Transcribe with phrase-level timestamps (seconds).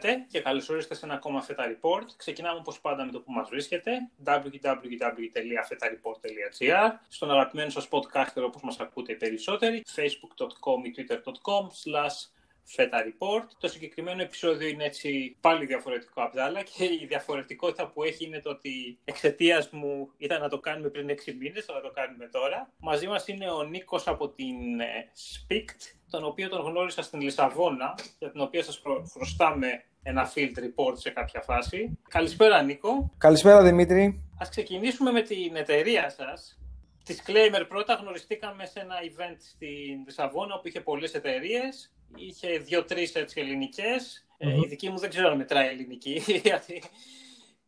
[0.00, 2.04] Χαίρετε και καλώς ορίσατε σε ένα ακόμα Feta Report.
[2.16, 8.80] Ξεκινάμε όπως πάντα με το που μας βρίσκεται, www.fetareport.gr στον αγαπημένο σας podcaster όπως μας
[8.80, 12.28] ακούτε οι περισσότεροι, facebook.com ή twitter.com slash
[12.76, 13.44] Feta Report.
[13.58, 18.24] Το συγκεκριμένο επεισόδιο είναι έτσι πάλι διαφορετικό από τα άλλα και η διαφορετικότητα που έχει
[18.24, 22.26] είναι το ότι εξαιτίας μου ήταν να το κάνουμε πριν 6 μήνες, θα το κάνουμε
[22.26, 22.72] τώρα.
[22.78, 27.94] Μαζί μας είναι ο Νίκος από την ε, SPICT, τον οποίο τον γνώρισα στην Λισαβόνα,
[28.18, 31.98] για την οποία σας χρωστάμε ένα field report σε κάποια φάση.
[32.08, 33.14] Καλησπέρα Νίκο.
[33.18, 34.24] Καλησπέρα Δημήτρη.
[34.38, 36.58] Ας ξεκινήσουμε με την εταιρεία σας.
[37.06, 44.26] Disclaimer πρώτα, γνωριστήκαμε σε ένα event στην Λισαβόνα που είχε πολλές εταιρείες είχε δύο-τρεις ελληνικές.
[44.38, 46.22] Ε, η δική μου δεν ξέρω αν μετράει ελληνική.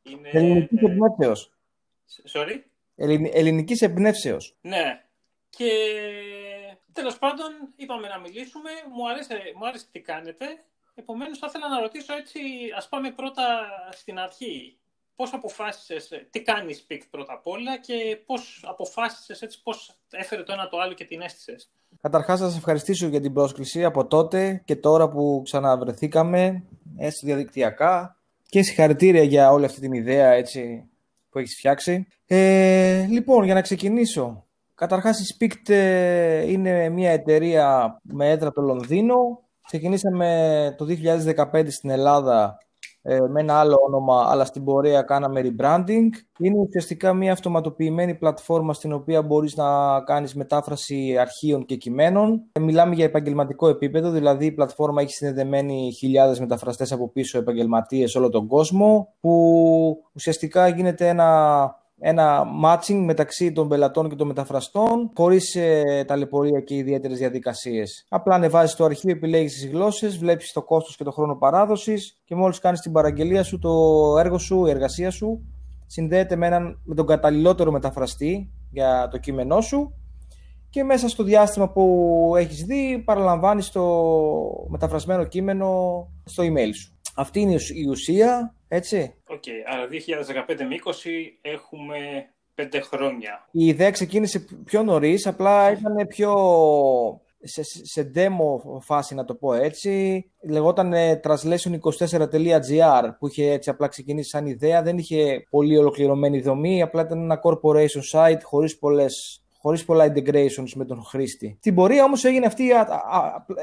[0.03, 0.31] είναι...
[0.33, 1.53] Ελληνικής εμπνεύσεως.
[2.33, 2.63] Sorry;
[3.33, 4.57] Ελληνικής εμπνεύσεως.
[4.61, 5.03] Ναι.
[5.51, 5.71] Και
[6.99, 8.71] τέλος πάντων είπαμε να μιλήσουμε.
[8.95, 10.47] Μου άρεσε, μου άρεσε τι κάνετε.
[10.95, 12.41] Επομένως, θα ήθελα να ρωτήσω έτσι,
[12.79, 13.45] ας πάμε πρώτα
[14.01, 14.79] στην αρχή.
[15.17, 20.53] Πώς αποφάσισες, τι κάνεις PICT πρώτα απ' όλα και πώς αποφάσισες, έτσι, πώς έφερε το
[20.53, 24.63] ένα το άλλο και την αίσθησες; Καταρχάς, να σα ευχαριστήσω για την πρόσκληση από τότε
[24.65, 26.65] και τώρα που ξαναβρεθήκαμε,
[26.97, 28.17] έστω διαδικτυακά.
[28.49, 30.91] Και συγχαρητήρια για όλη αυτή την ιδέα έτσι,
[31.31, 32.07] που έχεις φτιάξει.
[32.27, 34.48] Ε, λοιπόν, για να ξεκινήσω.
[34.79, 39.15] Καταρχάς, η Spict ε, είναι μια εταιρεία με έδρα το Λονδίνο.
[39.67, 40.87] Ξεκινήσαμε το
[41.53, 42.59] 2015 στην Ελλάδα
[43.03, 46.09] ε, με ένα άλλο όνομα, αλλά στην πορεία κάναμε rebranding.
[46.39, 52.43] Είναι ουσιαστικά μια αυτοματοποιημένη πλατφόρμα στην οποία μπορείς να κάνεις μετάφραση αρχείων και κειμένων.
[52.53, 58.15] Ε, μιλάμε για επαγγελματικό επίπεδο, δηλαδή η πλατφόρμα έχει συνδεδεμένη χιλιάδες μεταφραστές από πίσω επαγγελματίες
[58.15, 65.11] όλο τον κόσμο, που ουσιαστικά γίνεται ένα ένα matching μεταξύ των πελατών και των μεταφραστών,
[65.15, 68.07] χωρίς ε, ταλαιπωρία και ιδιαίτερες διαδικασίες.
[68.09, 72.35] Απλά ανεβάζεις το αρχείο, επιλέγεις τις γλώσσες, βλέπεις το κόστος και το χρόνο παράδοσης και
[72.35, 73.71] μόλις κάνεις την παραγγελία σου, το
[74.19, 75.41] έργο σου, η εργασία σου
[75.87, 79.93] συνδέεται με, έναν, με τον καταλληλότερο μεταφραστή για το κείμενό σου
[80.71, 83.85] και μέσα στο διάστημα που έχεις δει παραλαμβάνεις το
[84.69, 85.69] μεταφρασμένο κείμενο
[86.25, 86.99] στο email σου.
[87.15, 89.15] Αυτή είναι η ουσία, έτσι.
[89.27, 90.91] OK, okay, άρα 2015 με 20
[91.41, 91.97] έχουμε
[92.55, 93.49] πέντε χρόνια.
[93.51, 96.33] Η ιδέα ξεκίνησε πιο νωρίς, απλά ήταν πιο
[97.43, 100.25] σε, σε demo φάση να το πω έτσι.
[100.49, 100.93] Λεγόταν
[101.23, 104.83] translation24.gr που είχε έτσι απλά ξεκινήσει σαν ιδέα.
[104.83, 110.71] Δεν είχε πολύ ολοκληρωμένη δομή, απλά ήταν ένα corporation site χωρίς πολλές χωρίς πολλά integrations
[110.75, 111.57] με τον χρήστη.
[111.59, 112.71] Στην πορεία όμως έγινε αυτή,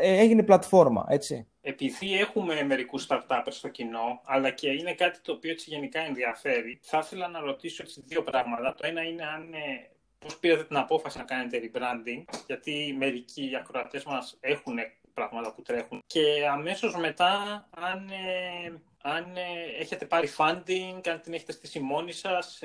[0.02, 1.48] έγινε πλατφόρμα, έτσι.
[1.62, 6.80] Επειδή έχουμε μερικούς startups στο κοινό, αλλά και είναι κάτι το οποίο έτσι γενικά ενδιαφέρει,
[6.82, 8.74] θα ήθελα να ρωτήσω έτσι δύο πράγματα.
[8.74, 9.90] Το ένα είναι αν ε,
[10.20, 14.78] πώς πήρατε την απόφαση να κάνετε rebranding, γιατί μερικοί ακροατές μας έχουν
[15.14, 16.04] πράγματα που τρέχουν.
[16.06, 22.12] Και αμέσως μετά, αν, ε, αν ε, έχετε πάρει funding, αν την έχετε στήσει μόνοι
[22.12, 22.62] σας,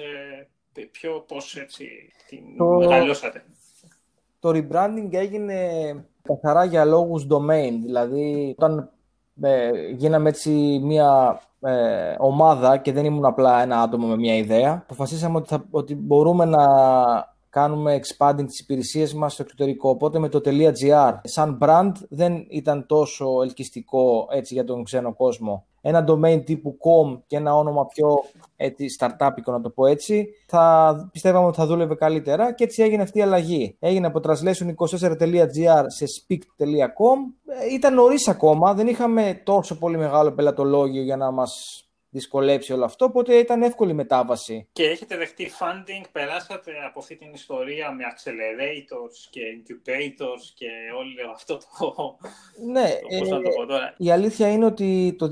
[0.91, 1.87] πιο πώς έτσι
[2.29, 2.65] την το...
[2.65, 3.45] μεγαλώσατε.
[4.41, 5.59] Το rebranding έγινε
[6.23, 8.91] καθαρά για λόγους domain, δηλαδή όταν
[9.41, 10.51] ε, γίναμε έτσι
[10.83, 15.65] μια ε, ομάδα και δεν ήμουν απλά ένα άτομο με μια ιδέα, αποφασίσαμε ότι, θα,
[15.71, 16.65] ότι μπορούμε να
[17.51, 19.89] κάνουμε expanding τις υπηρεσίες μας στο εξωτερικό.
[19.89, 25.65] Οπότε με το .gr σαν brand δεν ήταν τόσο ελκυστικό έτσι για τον ξένο κόσμο.
[25.81, 28.25] Ένα domain τύπου com και ένα όνομα πιο
[28.57, 33.03] έτσι, startupικό να το πω έτσι, θα πιστεύαμε ότι θα δούλευε καλύτερα και έτσι έγινε
[33.03, 33.77] αυτή η αλλαγή.
[33.79, 37.19] Έγινε από translation24.gr σε speak.com.
[37.47, 42.85] Ε, ήταν νωρίς ακόμα, δεν είχαμε τόσο πολύ μεγάλο πελατολόγιο για να μας δυσκολέψει όλο
[42.85, 44.69] αυτό, οπότε ήταν εύκολη μετάβαση.
[44.73, 50.67] Και έχετε δεχτεί funding, περάσατε από αυτή την ιστορία με accelerators και incubators και
[50.97, 52.17] όλο αυτό το...
[52.73, 53.95] Ναι, το, πώς ε, το πω τώρα.
[53.97, 55.31] η αλήθεια είναι ότι το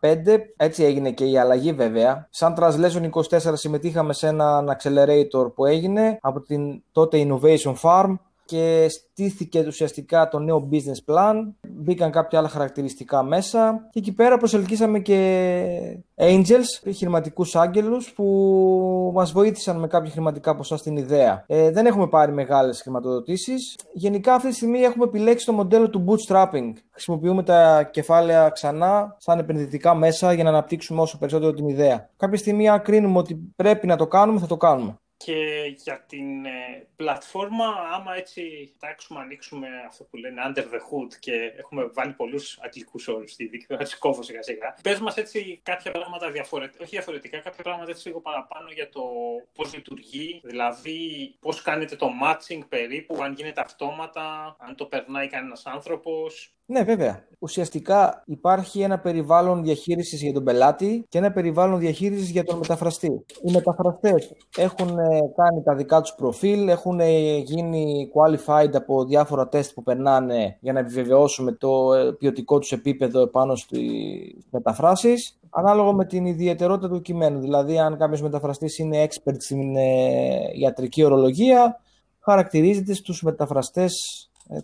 [0.00, 5.66] 2015, έτσι έγινε και η αλλαγή βέβαια, σαν Translation 24 συμμετείχαμε σε έναν accelerator που
[5.66, 8.14] έγινε από την τότε Innovation Farm,
[8.46, 11.34] και στήθηκε ουσιαστικά το νέο business plan.
[11.68, 19.32] Μπήκαν κάποια άλλα χαρακτηριστικά μέσα και εκεί πέρα προσελκύσαμε και angels, επιχειρηματικούς άγγελους που μας
[19.32, 21.44] βοήθησαν με κάποια χρηματικά ποσά στην ιδέα.
[21.46, 23.76] Ε, δεν έχουμε πάρει μεγάλες χρηματοδοτήσεις.
[23.92, 26.72] Γενικά αυτή τη στιγμή έχουμε επιλέξει το μοντέλο του bootstrapping.
[26.90, 32.10] Χρησιμοποιούμε τα κεφάλαια ξανά σαν επενδυτικά μέσα για να αναπτύξουμε όσο περισσότερο την ιδέα.
[32.16, 34.98] Κάποια στιγμή αν κρίνουμε ότι πρέπει να το κάνουμε θα το κάνουμε.
[35.16, 41.14] Και για την ε, πλατφόρμα, άμα έτσι τάξουμε, ανοίξουμε αυτό που λένε under the hood
[41.18, 44.76] και έχουμε βάλει πολλούς αγγλικούς όρους στη δίκη, θα τι κόβω σιγά σιγά.
[44.82, 49.02] Πες μας έτσι κάποια πράγματα διαφορετικά, όχι διαφορετικά, κάποια πράγματα έτσι λίγο παραπάνω για το
[49.52, 55.66] πώς λειτουργεί, δηλαδή πώς κάνετε το matching περίπου, αν γίνεται αυτόματα, αν το περνάει κανένας
[55.66, 56.55] άνθρωπος.
[56.68, 57.24] Ναι, βέβαια.
[57.38, 63.24] Ουσιαστικά υπάρχει ένα περιβάλλον διαχείρισης για τον πελάτη και ένα περιβάλλον διαχείρισης για τον μεταφραστή.
[63.42, 69.48] Οι μεταφραστές έχουν ε, κάνει τα δικά τους προφίλ, έχουν ε, γίνει qualified από διάφορα
[69.48, 75.92] τεστ που περνάνε για να επιβεβαιώσουμε το ε, ποιοτικό τους επίπεδο πάνω στις μεταφράσεις ανάλογα
[75.92, 77.40] με την ιδιαιτερότητα του κειμένου.
[77.40, 79.74] Δηλαδή, αν κάποιος μεταφραστής είναι expert στην
[80.58, 81.80] ιατρική ορολογία,
[82.20, 83.92] χαρακτηρίζεται στους μεταφραστές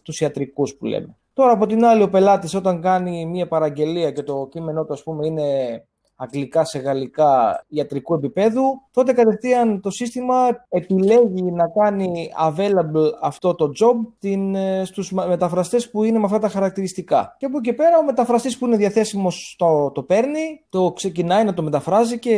[0.03, 1.17] τους ιατρικούς που λέμε.
[1.33, 5.03] Τώρα από την άλλη ο πελάτης όταν κάνει μια παραγγελία και το κείμενό του ας
[5.03, 5.87] πούμε είναι
[6.23, 10.35] αγγλικά σε γαλλικά ιατρικού επίπεδου, τότε κατευθείαν το σύστημα
[10.69, 16.39] επιλέγει να κάνει available αυτό το job την, ε, στους μεταφραστές που είναι με αυτά
[16.39, 17.37] τα χαρακτηριστικά.
[17.39, 21.55] Και από εκεί πέρα ο μεταφραστής που είναι διαθέσιμος το, το παίρνει, το ξεκινάει να
[21.55, 22.35] το μεταφράζει και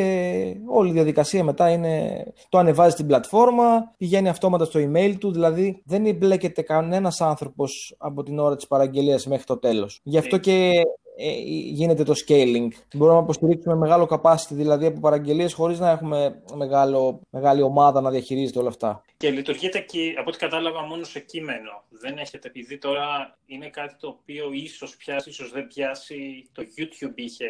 [0.67, 5.83] όλη η διαδικασία μετά είναι, το ανεβάζει στην πλατφόρμα, πηγαίνει αυτόματα στο email του, δηλαδή
[5.85, 10.01] δεν εμπλέκεται κανένας άνθρωπος από την ώρα της παραγγελίας μέχρι το τέλος.
[10.03, 10.83] Γι' αυτό και ε,
[11.17, 12.69] γίνεται το scaling.
[12.95, 18.11] Μπορούμε να υποστηρίξουμε μεγάλο capacity, δηλαδή από παραγγελίες, χωρίς να έχουμε μεγάλο, μεγάλη ομάδα να
[18.11, 19.05] διαχειρίζεται όλα αυτά.
[19.17, 21.85] Και λειτουργείτε και, από ό,τι κατάλαβα, μόνο σε κείμενο.
[21.89, 26.49] Δεν έχετε, επειδή τώρα είναι κάτι το οποίο ίσως πιάσει, ίσως δεν πιάσει.
[26.53, 27.47] Το YouTube είχε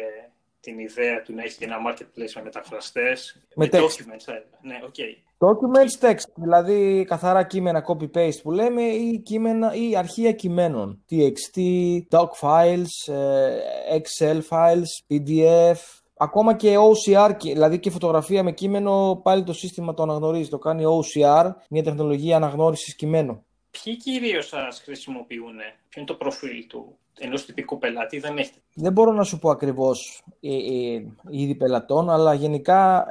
[0.65, 3.41] την ιδέα του να έχει ένα marketplace με μεταφραστές.
[3.55, 4.33] Με, με documents.
[4.33, 5.11] Ε, ναι, okay.
[5.37, 11.03] Documents text, δηλαδή καθαρά κείμενα copy-paste που λέμε ή, κείμενα, ή αρχεία κειμένων.
[11.09, 11.61] TXT,
[12.09, 15.79] doc files, ε, Excel files, PDF,
[16.17, 20.83] ακόμα και OCR, δηλαδή και φωτογραφία με κείμενο, πάλι το σύστημα το αναγνωρίζει, το κάνει
[20.85, 23.45] OCR, μια τεχνολογία αναγνώρισης κειμένου.
[23.83, 25.55] Ποιοι κυρίως σας χρησιμοποιούν,
[25.89, 28.57] ποιο είναι το προφίλ του; Ενό τυπικού πελάτη, δεν έχετε.
[28.73, 33.05] Δεν μπορώ να σου πω ακριβώς ε, ε, είδη πελατών, αλλά γενικά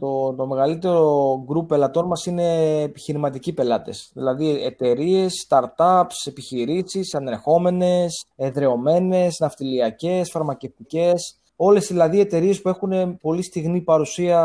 [0.00, 4.10] το, το μεγαλύτερο γκρουπ πελατών μας είναι επιχειρηματικοί πελάτες.
[4.14, 11.34] Δηλαδή εταιρείες, startups, επιχειρήσεις, ανερχόμενες, εδρεωμένες, ναυτιλιακές, φαρμακευτικές.
[11.56, 14.40] Όλες δηλαδή εταιρείες που έχουν πολύ στιγμή παρουσία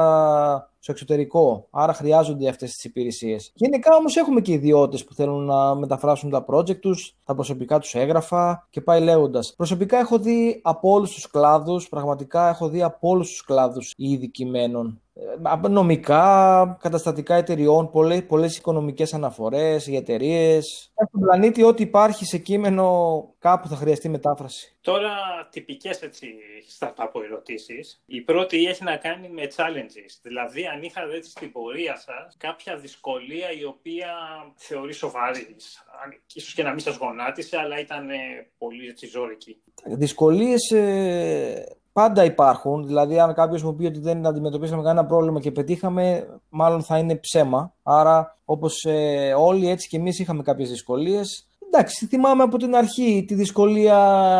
[0.86, 1.68] στο εξωτερικό.
[1.72, 3.52] Άρα χρειάζονται αυτές τις υπηρεσίες.
[3.54, 7.96] Γενικά όμως έχουμε και ιδιώτες που θέλουν να μεταφράσουν τα project τους, τα προσωπικά τους
[7.96, 9.54] έγγραφα και πάει λέγοντας.
[9.58, 14.30] Προσωπικά έχω δει από όλους τους κλάδους, πραγματικά έχω δει από όλους τους κλάδους ήδη
[14.30, 15.00] κειμένων
[15.70, 20.92] νομικά, καταστατικά εταιριών, πολλές, πολλές οικονομικές αναφορές, οι εταιρείες.
[21.08, 22.86] Στον πλανήτη ό,τι υπάρχει σε κείμενο
[23.40, 24.76] κάπου θα χρειαστεί μετάφραση.
[24.82, 25.12] Τώρα
[25.52, 26.28] τυπικές έτσι
[26.80, 28.02] startup ερωτήσεις.
[28.06, 30.20] Η πρώτη έχει να κάνει με challenges.
[30.22, 34.10] Δηλαδή αν είχατε έτσι στην πορεία σας κάποια δυσκολία η οποία
[34.56, 35.56] θεωρεί σοβαρή.
[36.34, 38.08] Ίσως και να μην σας γονάτισε αλλά ήταν
[38.58, 39.62] πολύ έτσι ζώρικη.
[39.86, 42.86] Δυσκολίες ε, πάντα υπάρχουν.
[42.86, 47.16] Δηλαδή, αν κάποιος μου πει ότι δεν αντιμετωπίσαμε κανένα πρόβλημα και πετύχαμε, μάλλον θα είναι
[47.16, 47.74] ψέμα.
[47.84, 51.50] Άρα, όπως ε, όλοι, έτσι και εμείς είχαμε κάποιες δυσκολίες.
[51.68, 53.98] Εντάξει, θυμάμαι από την αρχή τη δυσκολία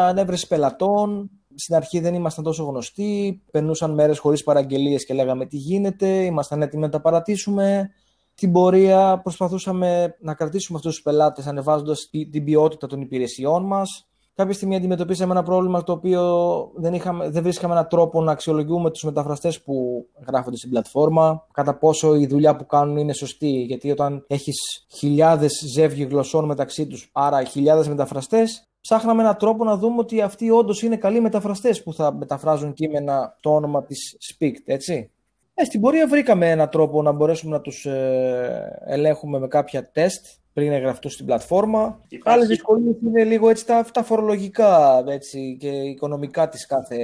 [0.08, 1.30] ανέβρεση πελατών.
[1.56, 3.42] Στην αρχή δεν ήμασταν τόσο γνωστοί.
[3.52, 6.08] Περνούσαν μέρες χωρίς παραγγελίες και λέγαμε τι γίνεται.
[6.08, 7.90] Ήμασταν έτοιμοι να τα παρατήσουμε.
[8.36, 14.54] Την πορεία προσπαθούσαμε να κρατήσουμε αυτούς τους πελάτες ανεβάζοντας την ποιότητα των υπηρεσιών μας κάποια
[14.54, 19.04] στιγμή αντιμετωπίσαμε ένα πρόβλημα το οποίο δεν, είχαμε, δεν βρίσκαμε έναν τρόπο να αξιολογούμε τους
[19.04, 24.26] μεταφραστές που γράφονται στην πλατφόρμα, κατά πόσο η δουλειά που κάνουν είναι σωστή, γιατί όταν
[24.28, 30.22] έχεις χιλιάδες ζεύγοι γλωσσών μεταξύ τους, άρα χιλιάδες μεταφραστές, ψάχναμε έναν τρόπο να δούμε ότι
[30.22, 35.12] αυτοί όντως είναι καλοί μεταφραστές που θα μεταφράζουν κείμενα το όνομα της SPICT, έτσι.
[35.54, 40.26] Ε, στην πορεία βρήκαμε έναν τρόπο να μπορέσουμε να τους ε, ελέγχουμε με κάποια τεστ
[40.54, 42.00] πριν εγγραφτούν στην πλατφόρμα.
[42.08, 42.38] Υπάρχει...
[42.38, 46.98] Άλλες δυσκολίες είναι λίγο έτσι τα, τα φορολογικά έτσι, και οικονομικά της κάθε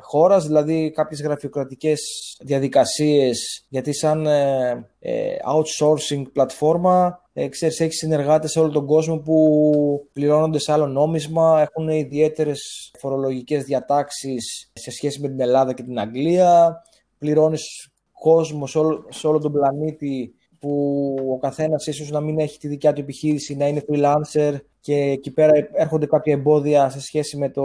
[0.00, 2.00] χώρας, δηλαδή κάποιες γραφειοκρατικές
[2.40, 9.18] διαδικασίες, γιατί σαν ε, ε, outsourcing πλατφόρμα, ε, ξέρεις, έχεις συνεργάτες σε όλο τον κόσμο
[9.18, 15.82] που πληρώνονται σε άλλο νόμισμα, έχουν ιδιαίτερες φορολογικές διατάξεις σε σχέση με την Ελλάδα και
[15.82, 16.82] την Αγγλία,
[17.18, 22.58] πληρώνεις κόσμο σε όλο, σε όλο τον πλανήτη που ο καθένας ίσως να μην έχει
[22.58, 27.36] τη δικιά του επιχείρηση, να είναι freelancer και εκεί πέρα έρχονται κάποια εμπόδια σε σχέση
[27.36, 27.64] με το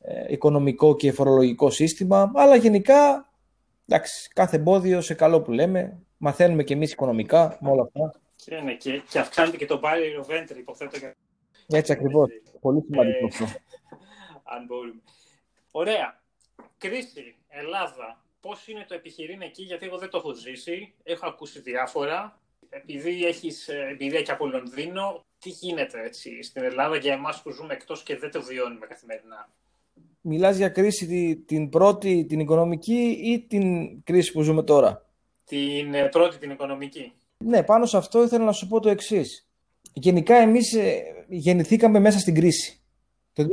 [0.00, 2.32] ε, οικονομικό και φορολογικό σύστημα.
[2.34, 3.30] Αλλά γενικά,
[3.86, 5.98] εντάξει, κάθε εμπόδιο σε καλό που λέμε.
[6.16, 8.21] Μαθαίνουμε και εμείς οικονομικά με όλα αυτά.
[8.44, 10.98] Και, ναι, και, και αυξάνεται και το barrier of entry, υποθέτω.
[11.66, 12.28] Έτσι ακριβώς.
[12.60, 13.44] Πολύ σημαντικό αυτό.
[14.54, 15.02] αν μπορούμε.
[15.70, 16.20] Ωραία.
[16.78, 21.60] Κρίση, Ελλάδα, πώς είναι το επιχειρήν εκεί, γιατί εγώ δεν το έχω ζήσει, έχω ακούσει
[21.60, 22.40] διάφορα.
[22.68, 27.50] Επειδή έχεις ε, εμπειρία και από Λονδίνο, τι γίνεται έτσι στην Ελλάδα για εμάς που
[27.50, 29.48] ζούμε εκτός και δεν το βιώνουμε καθημερινά;
[30.20, 35.06] Μιλάς για κρίση την πρώτη, την οικονομική ή την κρίση που ζούμε τώρα;
[35.44, 37.12] Την ε, πρώτη, την οικονομική.
[37.44, 39.48] Ναι, πάνω σε αυτό ήθελα να σου πω το εξής.
[39.92, 42.80] Γενικά εμείς ε, γεννηθήκαμε μέσα στην κρίση.
[43.32, 43.44] Το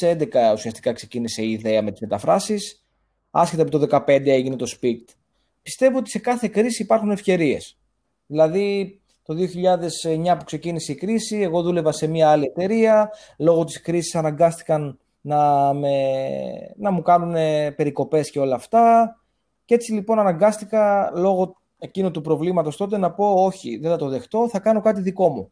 [0.00, 2.84] 2011 ουσιαστικά ξεκίνησε η ιδέα με τις μεταφράσεις.
[3.30, 5.14] Άσχετα από το 2015 έγινε το SPICT.
[5.62, 7.78] Πιστεύω ότι σε κάθε κρίση υπάρχουν ευκαιρίες.
[8.26, 13.10] Δηλαδή, το 2009 που ξεκίνησε η κρίση, εγώ δούλευα σε μια άλλη εταιρεία.
[13.38, 15.94] Λόγω της κρίσης αναγκάστηκαν να, με,
[16.76, 17.34] να μου κάνουν
[17.76, 19.16] περικοπές και όλα αυτά.
[19.64, 24.08] Και έτσι λοιπόν αναγκάστηκα λόγω εκείνου του προβλήματος τότε να πω όχι, δεν θα το
[24.08, 25.50] δεχτώ, θα κάνω κάτι δικό μου.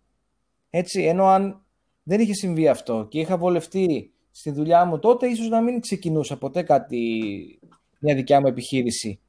[0.71, 1.64] Έτσι, ενώ αν
[2.02, 6.38] δεν είχε συμβεί αυτό και είχα βολευτεί στη δουλειά μου τότε, ίσως να μην ξεκινούσα
[6.38, 6.99] ποτέ κάτι,
[7.99, 9.21] μια δικιά μου επιχείρηση.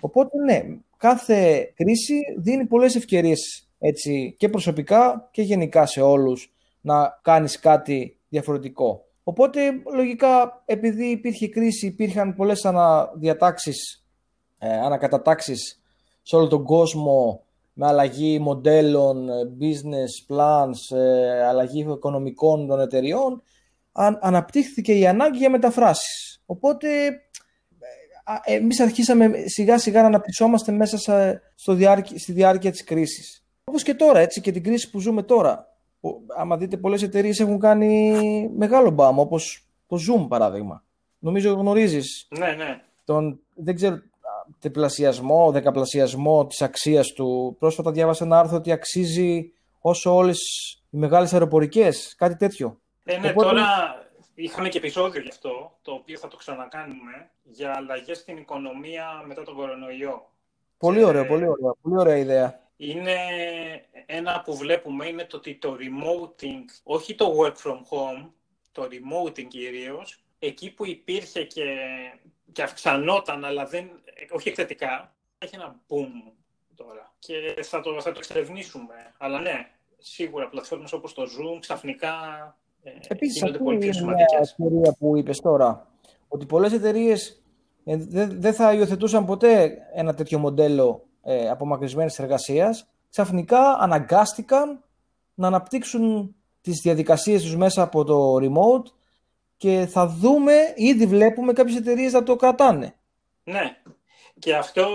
[0.00, 0.62] Οπότε ναι,
[0.96, 8.16] κάθε κρίση δίνει πολλές ευκαιρίες έτσι, και προσωπικά και γενικά σε όλους να κάνεις κάτι
[8.28, 9.04] διαφορετικό.
[9.24, 9.60] Οπότε,
[9.94, 14.04] λογικά, επειδή υπήρχε κρίση, υπήρχαν πολλές αναδιατάξεις,
[14.58, 15.81] ε, ανακατατάξεις
[16.22, 23.42] σε όλο τον κόσμο με αλλαγή μοντέλων, ε, business plans, ε, αλλαγή οικονομικών των εταιριών,
[23.92, 26.42] αν, αναπτύχθηκε η ανάγκη για μεταφράσεις.
[26.46, 26.88] Οπότε
[28.44, 30.98] ε, εμείς αρχίσαμε σιγά σιγά να αναπτυσσόμαστε μέσα
[31.54, 33.44] στο διάρκεια, στη διάρκεια της κρίσης.
[33.64, 35.66] Όπως και τώρα, έτσι, και την κρίση που ζούμε τώρα.
[36.36, 38.12] Άμα δείτε, πολλές εταιρείες έχουν κάνει
[38.56, 40.84] μεγάλο μπάμ, όπως το Zoom παράδειγμα.
[41.18, 42.26] Νομίζω γνωρίζεις.
[42.38, 42.80] Ναι, ναι.
[43.04, 44.02] Τον, δεν ξέρω,
[44.62, 47.56] τριπλασιασμό, δεκαπλασιασμό της αξίας του.
[47.58, 50.38] Πρόσφατα διάβασα ένα άρθρο ότι αξίζει όσο όλες
[50.90, 52.80] οι μεγάλες αεροπορικές, κάτι τέτοιο.
[53.04, 53.66] Ε, ναι, τώρα
[54.34, 59.42] είχαμε και επεισόδιο γι' αυτό, το οποίο θα το ξανακάνουμε, για αλλαγές στην οικονομία μετά
[59.42, 60.30] τον κορονοϊό.
[60.78, 62.60] Πολύ ωραίο, πολύ ωραία, πολύ ωραία ιδέα.
[62.76, 63.16] Είναι
[64.06, 68.30] ένα που βλέπουμε, είναι το ότι το remoting, όχι το work from home,
[68.72, 71.64] το remoting κυρίως, εκεί που υπήρχε και,
[72.52, 73.90] και αυξανόταν, αλλά δεν,
[74.30, 76.32] όχι εκθετικά, έχει ένα boom
[76.74, 77.14] τώρα.
[77.18, 78.94] Και θα το, θα το εξερευνήσουμε.
[79.18, 82.14] Αλλά ναι, σίγουρα πλατφόρμες όπως το Zoom ξαφνικά
[82.82, 84.54] ε, Επίσης, γίνονται πολύ πιο σημαντικές.
[84.58, 85.86] Είναι μια που είπες τώρα,
[86.28, 87.42] ότι πολλές εταιρείες
[87.84, 87.96] ε,
[88.28, 94.84] δεν θα υιοθετούσαν ποτέ ένα τέτοιο μοντέλο ε, απομακρυσμένης εργασίας, ξαφνικά αναγκάστηκαν
[95.34, 98.92] να αναπτύξουν τις διαδικασίες τους μέσα από το remote
[99.62, 102.94] και θα δούμε, ήδη βλέπουμε κάποιες εταιρείες να το κρατάνε.
[103.44, 103.76] Ναι.
[104.38, 104.88] Και αυτό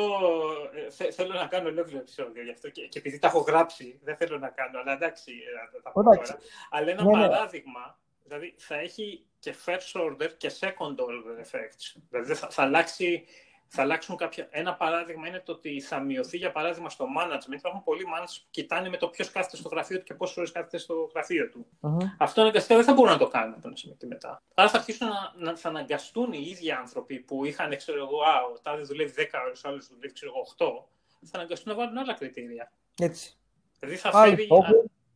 [0.97, 4.15] ε, θέλω να κάνω ολόκληρο επεισόδιο γι' αυτό και, και επειδή τα έχω γράψει, δεν
[4.15, 6.39] θέλω να κάνω, αλλά εντάξει, ε, θα πω τώρα.
[6.69, 7.27] Αλλά ένα ναι, ναι.
[7.27, 12.01] παράδειγμα, δηλαδή θα έχει και first order και second order effects.
[12.09, 13.25] Δηλαδή θα, θα αλλάξει
[13.67, 14.47] θα αλλάξουν κάποια.
[14.49, 17.53] Ένα παράδειγμα είναι το ότι θα μειωθεί, για παράδειγμα, στο management.
[17.57, 20.51] Υπάρχουν πολλοί managers που κοιτάνε με το ποιος κάθεται στο γραφείο του και πόσες ώρες
[20.51, 21.67] κάθεται στο γραφείο του.
[21.81, 22.05] Uh-huh.
[22.17, 24.43] Αυτό αναγκαστικά δεν θα μπορούν να το κάνουν από ένα σημείο και μετά.
[24.53, 28.41] Άρα θα αρχίσουν να, να θα αναγκαστούν οι ίδιοι άνθρωποι που είχαν, ξέρω εγώ, Α,
[28.53, 30.85] ο τάδε δουλεύει 10 ώρες, ο άλλος δουλεύει, ξέρω εγώ,
[31.21, 32.71] 8, θα αναγκαστούν να βάλουν άλλα κριτήρια.
[32.99, 33.37] Έτσι.
[33.79, 34.47] Δηλαδή θα φέρει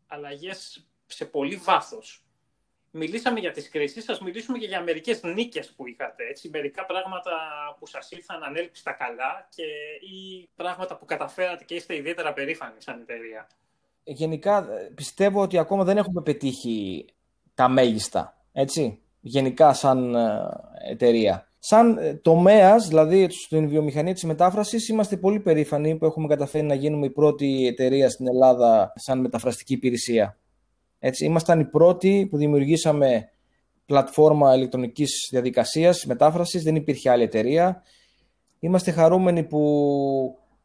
[0.07, 2.25] αλλαγές σε πολύ βάθος
[2.91, 7.31] μιλήσαμε για τις κρίσεις, σας μιλήσουμε και για μερικές νίκες που είχατε, έτσι, μερικά πράγματα
[7.79, 9.63] που σας ήρθαν ανέλπιστα καλά και
[10.15, 13.47] ή πράγματα που καταφέρατε και είστε ιδιαίτερα περήφανοι σαν εταιρεία.
[14.03, 17.05] Γενικά πιστεύω ότι ακόμα δεν έχουμε πετύχει
[17.53, 20.49] τα μέγιστα, έτσι, γενικά σαν ε,
[20.89, 21.45] εταιρεία.
[21.59, 26.73] Σαν ε, τομέας, δηλαδή στην βιομηχανία της μετάφρασης, είμαστε πολύ περήφανοι που έχουμε καταφέρει να
[26.73, 30.37] γίνουμε η πρώτη εταιρεία στην Ελλάδα σαν μεταφραστική υπηρεσία.
[31.03, 33.29] Έτσι, ήμασταν οι πρώτοι που δημιουργήσαμε
[33.85, 37.83] πλατφόρμα ηλεκτρονικής διαδικασίας, μετάφρασης, δεν υπήρχε άλλη εταιρεία.
[38.59, 39.61] Είμαστε χαρούμενοι που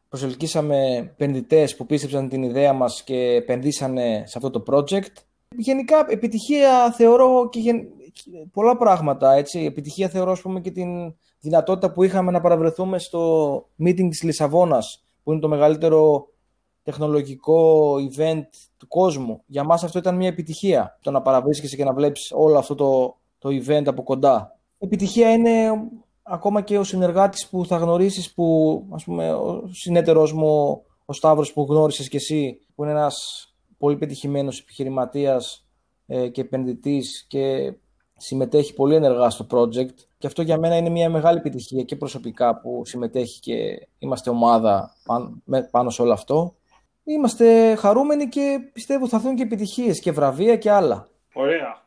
[0.09, 5.13] προσελκύσαμε επενδυτές που πίστεψαν την ιδέα μας και επενδύσανε σε αυτό το project.
[5.57, 7.87] Γενικά, επιτυχία θεωρώ και γεν...
[8.51, 9.33] πολλά πράγματα.
[9.33, 9.59] Έτσι.
[9.59, 15.05] Επιτυχία θεωρώ ας πούμε, και την δυνατότητα που είχαμε να παραβρεθούμε στο meeting της Λισαβόνας,
[15.23, 16.27] που είναι το μεγαλύτερο
[16.87, 19.41] τεχνολογικό event του κόσμου.
[19.45, 23.17] Για μας αυτό ήταν μια επιτυχία, το να παραβρίσκεσαι και να βλέπεις όλο αυτό το,
[23.37, 24.59] το event από κοντά.
[24.77, 25.51] Επιτυχία είναι
[26.23, 31.53] ακόμα και ο συνεργάτης που θα γνωρίσεις, που ας πούμε ο συνέτερός μου, ο Σταύρος
[31.53, 33.15] που γνώρισες και εσύ, που είναι ένας
[33.77, 35.65] πολύ πετυχημένος επιχειρηματίας
[36.05, 37.73] ε, και επενδυτής και
[38.17, 42.59] συμμετέχει πολύ ενεργά στο project και αυτό για μένα είναι μια μεγάλη επιτυχία και προσωπικά
[42.59, 45.41] που συμμετέχει και είμαστε ομάδα πάνω,
[45.71, 46.55] πάνω σε όλο αυτό
[47.07, 51.07] είμαστε χαρούμενοι και πιστεύω θα έρθουν και επιτυχίες και βραβεία και άλλα.
[51.33, 51.85] Ωραία.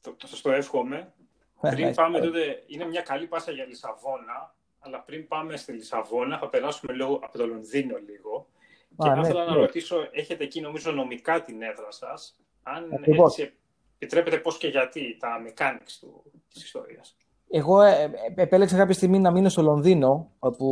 [0.00, 1.12] Το, το σας το εύχομαι.
[1.60, 6.38] Ε, πριν πάμε τότε, είναι μια καλή πάσα για Λισαβόνα, αλλά πριν πάμε στη Λισαβόνα
[6.38, 8.46] θα περάσουμε λίγο από το Λονδίνο λίγο.
[8.88, 13.52] και θα ναι, ήθελα να ρωτήσω, έχετε εκεί νομίζω νομικά την έδρα σας, αν έτσι
[13.98, 17.16] επιτρέπετε πώς και γιατί τα mechanics του, της ιστορίας.
[17.50, 20.66] Εγώ ε, ε, επέλεξα κάποια στιγμή να μείνω στο Λονδίνο, όπου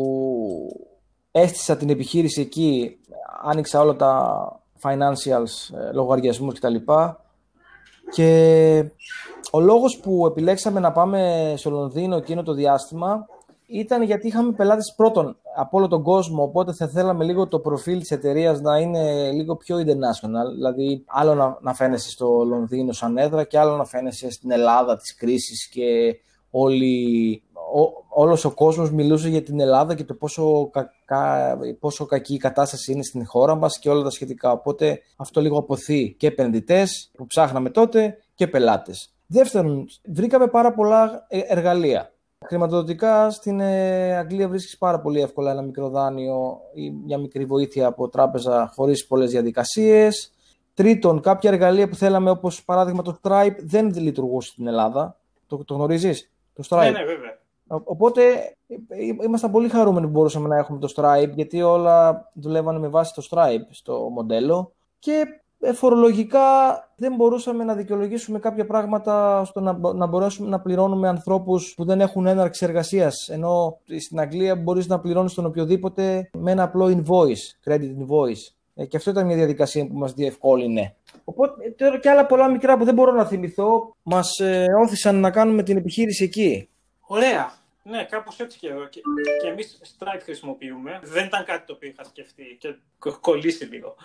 [1.39, 2.99] έστησα την επιχείρηση εκεί,
[3.43, 4.53] άνοιξα όλα τα
[4.83, 6.77] financials, ε, λογαριασμούς κτλ.
[8.11, 8.91] Και
[9.53, 13.27] ο λόγος που επιλέξαμε να πάμε στο Λονδίνο εκείνο το διάστημα
[13.67, 17.99] ήταν γιατί είχαμε πελάτες πρώτον από όλο τον κόσμο, οπότε θα θέλαμε λίγο το προφίλ
[17.99, 23.17] της εταιρείας να είναι λίγο πιο international, δηλαδή άλλο να, να φαίνεσαι στο Λονδίνο σαν
[23.17, 26.19] έδρα και άλλο να φαίνεσαι στην Ελλάδα της κρίσης και
[26.51, 27.48] όλοι, ό,
[28.09, 32.93] όλος ο κόσμος μιλούσε για την Ελλάδα και το πόσο, κακά, πόσο κακή η κατάσταση
[32.93, 34.53] είναι στην χώρα μας και όλα τα σχετικά.
[34.53, 39.13] Οπότε αυτό λίγο αποθεί και επενδυτές που ψάχναμε τότε και πελάτες.
[39.27, 42.13] Δεύτερον, βρήκαμε πάρα πολλά ε, εργαλεία.
[42.47, 47.87] Χρηματοδοτικά στην ε, Αγγλία βρίσκεις πάρα πολύ εύκολα ένα μικρό δάνειο ή μια μικρή βοήθεια
[47.87, 50.33] από τράπεζα χωρίς πολλές διαδικασίες.
[50.75, 55.17] Τρίτον, κάποια εργαλεία που θέλαμε όπως παράδειγμα το Stripe δεν λειτουργούσε στην Ελλάδα.
[55.47, 56.81] Το, το γνωρίζεις, το Stripe.
[56.81, 57.38] Ναι, ναι, βέβαια.
[57.69, 58.23] Οπότε
[58.89, 63.15] ε, ήμασταν πολύ χαρούμενοι που μπορούσαμε να έχουμε το Stripe γιατί όλα δουλεύανε με βάση
[63.15, 65.25] το Stripe στο μοντέλο και
[65.61, 66.41] ε, φορολογικά
[66.97, 72.01] δεν μπορούσαμε να δικαιολογήσουμε κάποια πράγματα ώστε να, να μπορέσουμε να πληρώνουμε ανθρώπους που δεν
[72.01, 73.29] έχουν έναρξη εργασίας.
[73.29, 78.53] Ενώ στην Αγγλία μπορείς να πληρώνεις τον οποιοδήποτε με ένα απλό invoice, credit invoice.
[78.75, 80.95] Ε, και αυτό ήταν μια διαδικασία που μας διευκόλυνε.
[81.25, 85.31] Οπότε τώρα και άλλα πολλά μικρά που δεν μπορώ να θυμηθώ μας ε, όθησαν να
[85.31, 86.69] κάνουμε την επιχείρηση εκεί.
[87.09, 87.53] Ωραία.
[87.83, 88.87] Ναι, κάπως έτσι και εγώ.
[88.89, 89.01] Και,
[89.43, 91.01] και εμείς Stripe χρησιμοποιούμε.
[91.03, 92.75] Δεν ήταν κάτι το οποίο είχα σκεφτεί και
[93.21, 93.97] κολλήσει λίγο.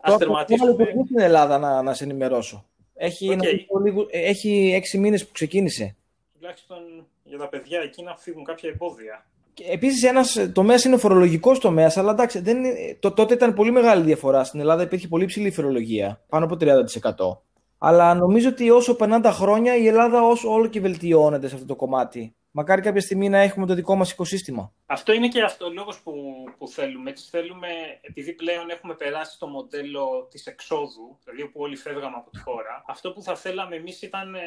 [0.00, 0.74] Α τερματίσουμε.
[1.04, 2.64] στην Ελλάδα να, να σε ενημερώσω.
[2.94, 3.82] Έχει, okay.
[3.82, 5.96] λίγο, έχει έξι μήνες που ξεκίνησε.
[6.38, 9.26] Τουλάχιστον για τα παιδιά εκεί να φύγουν κάποια εμπόδια.
[9.70, 13.70] Επίσης, ένας τομέας είναι ο φορολογικός τομέας, αλλά εντάξει, δεν είναι, το, τότε ήταν πολύ
[13.70, 14.44] μεγάλη διαφορά.
[14.44, 17.38] Στην Ελλάδα υπήρχε πολύ ψηλή φορολογία, πάνω από 30%.
[17.86, 21.66] Αλλά νομίζω ότι όσο περνάνε τα χρόνια, η Ελλάδα όσο όλο και βελτιώνεται σε αυτό
[21.66, 22.36] το κομμάτι.
[22.56, 24.72] Μακάρι κάποια στιγμή να έχουμε το δικό μας οικοσύστημα.
[24.86, 26.12] Αυτό είναι και αυτός ο λόγος που,
[26.58, 27.10] που θέλουμε.
[27.10, 27.68] Έτσι θέλουμε,
[28.00, 32.84] επειδή πλέον έχουμε περάσει το μοντέλο της εξόδου, δηλαδή που όλοι φεύγαμε από τη χώρα,
[32.86, 34.40] αυτό που θα θέλαμε εμείς ήταν, ε,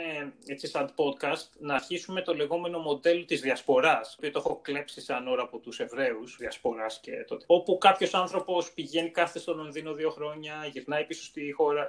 [0.45, 5.27] έτσι σαν podcast, να αρχίσουμε το λεγόμενο μοντέλο της διασποράς, που το έχω κλέψει σαν
[5.27, 10.09] ώρα από τους Εβραίους, διασποράς και τότε, όπου κάποιος άνθρωπος πηγαίνει κάθε στο Λονδίνο δύο
[10.09, 11.87] χρόνια, γυρνάει πίσω στη χώρα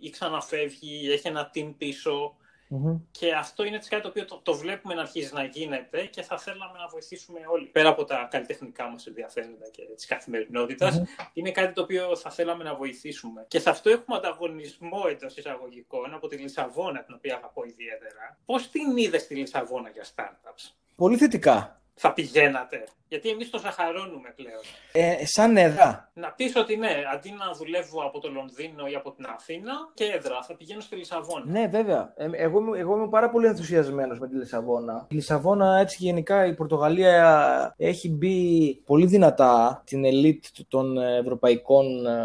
[0.00, 2.36] ή ξαναφεύγει, έχει ένα team πίσω,
[2.70, 3.00] Mm-hmm.
[3.10, 6.38] Και αυτό είναι κάτι το οποίο το, το, βλέπουμε να αρχίζει να γίνεται και θα
[6.38, 7.66] θέλαμε να βοηθήσουμε όλοι.
[7.66, 11.26] Πέρα από τα καλλιτεχνικά μας ενδιαφέροντα και της καθημερινότητας, mm-hmm.
[11.32, 13.44] είναι κάτι το οποίο θα θέλαμε να βοηθήσουμε.
[13.48, 18.38] Και σε αυτό έχουμε ανταγωνισμό εντός εισαγωγικών από τη Λισαβόνα, την οποία αγαπώ ιδιαίτερα.
[18.44, 22.84] Πώς την είδες τη Λισαβόνα για startups, Πολύ θετικά θα πηγαίνατε.
[23.08, 24.62] Γιατί εμείς το ζαχαρώνουμε πλέον.
[24.92, 26.10] Ε, σαν έδρα.
[26.14, 30.04] Να πεις ότι ναι, αντί να δουλεύω από το Λονδίνο ή από την Αθήνα και
[30.04, 31.44] έδρα, θα πηγαίνω στη Λισαβόνα.
[31.46, 32.12] Ναι, βέβαια.
[32.16, 35.06] Ε, εγώ, εγώ είμαι πάρα πολύ ενθουσιασμένος με τη Λισαβόνα.
[35.10, 42.24] Η Λισαβόνα, έτσι γενικά, η Πορτογαλία έχει μπει πολύ δυνατά την ελίτ των ευρωπαϊκών ε,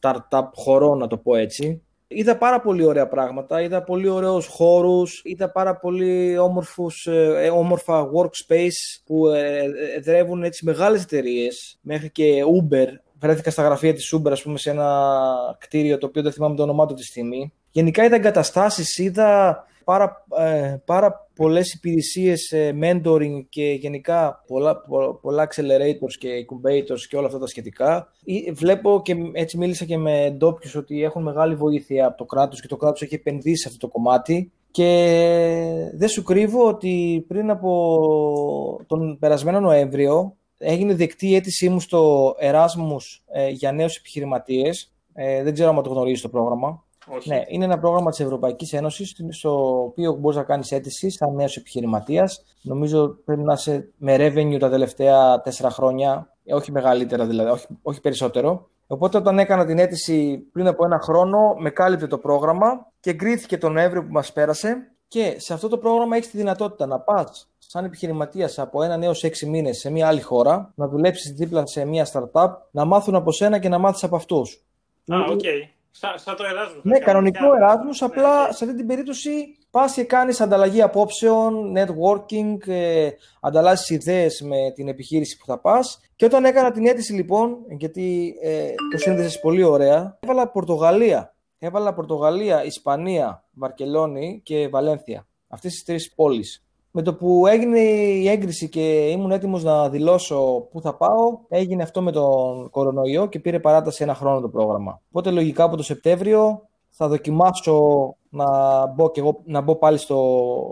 [0.00, 1.82] startup χωρών, να το πω έτσι.
[2.14, 8.10] Είδα πάρα πολύ ωραία πράγματα, είδα πολύ ωραίους χώρους, είδα πάρα πολύ όμορφους, ε, όμορφα
[8.14, 12.86] workspace που ε, εδρεύουν έτσι μεγάλες εταιρείες μέχρι και Uber.
[13.18, 16.62] Βρέθηκα στα γραφεία της Uber, ας πούμε, σε ένα κτίριο το οποίο δεν θυμάμαι το
[16.62, 17.52] όνομά του τη στιγμή.
[17.72, 24.82] Γενικά είδα εγκαταστάσεις, είδα πάρα, ε, πάρα πολλές υπηρεσίες ε, mentoring και γενικά πολλά,
[25.20, 28.12] πολλά accelerators και incubators και όλα αυτά τα σχετικά.
[28.52, 32.66] Βλέπω και έτσι μίλησα και με ντόπιους ότι έχουν μεγάλη βοήθεια από το κράτος και
[32.66, 34.52] το κράτος έχει επενδύσει σε αυτό το κομμάτι.
[34.70, 41.80] Και δεν σου κρύβω ότι πριν από τον περασμένο Νοέμβριο έγινε δεκτή η αίτησή μου
[41.80, 44.92] στο Erasmus ε, για νέους επιχειρηματίες.
[45.14, 46.84] Ε, δεν ξέρω αν το γνωρίζεις το πρόγραμμα.
[47.06, 47.28] Όχι.
[47.28, 51.56] Ναι, είναι ένα πρόγραμμα της Ευρωπαϊκής Ένωσης, στο οποίο μπορείς να κάνεις αίτηση σαν νέος
[51.56, 52.44] επιχειρηματίας.
[52.62, 58.00] Νομίζω πρέπει να είσαι με revenue τα τελευταία τέσσερα χρόνια, όχι μεγαλύτερα δηλαδή, όχι, όχι
[58.00, 58.68] περισσότερο.
[58.86, 63.58] Οπότε όταν έκανα την αίτηση πριν από ένα χρόνο, με κάλυπτε το πρόγραμμα και εγκρίθηκε
[63.58, 64.86] τον Νοέμβριο που μας πέρασε.
[65.08, 69.12] Και σε αυτό το πρόγραμμα έχεις τη δυνατότητα να πας σαν επιχειρηματίας από ένα έως
[69.20, 73.32] έξι μήνες σε μια άλλη χώρα, να δουλέψεις δίπλα σε μια startup, να μάθουν από
[73.32, 74.64] σένα και να μάθεις από αυτούς.
[75.12, 75.40] Α, οκ.
[75.42, 75.81] Okay.
[75.94, 76.80] Σαν, το Erasmus.
[76.82, 82.68] Ναι, κανονικό Erasmus, ναι, απλά σε αυτή την περίπτωση πας και κάνεις ανταλλαγή απόψεων, networking,
[82.68, 83.08] ε,
[83.40, 86.00] ανταλλάσσεις ιδέες με την επιχείρηση που θα πας.
[86.16, 91.34] Και όταν έκανα την αίτηση λοιπόν, γιατί ε, το σύνδεσες πολύ ωραία, έβαλα Πορτογαλία.
[91.58, 95.26] Έβαλα Πορτογαλία, Ισπανία, Βαρκελόνη και Βαλένθια.
[95.48, 100.68] Αυτές τις τρεις πόλεις με το που έγινε η έγκριση και ήμουν έτοιμος να δηλώσω
[100.70, 105.00] πού θα πάω, έγινε αυτό με τον κορονοϊό και πήρε παράταση ένα χρόνο το πρόγραμμα.
[105.08, 107.80] Οπότε λογικά από το Σεπτέμβριο θα δοκιμάσω
[108.28, 108.46] να
[108.86, 110.18] μπω, και εγώ, να μπω πάλι στο,